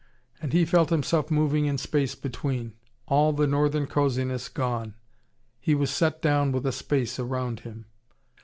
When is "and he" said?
0.41-0.65